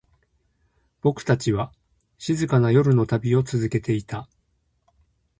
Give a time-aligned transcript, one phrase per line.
[1.01, 1.71] 僕たちは、
[2.17, 4.27] 静かな夜の旅を続けていた。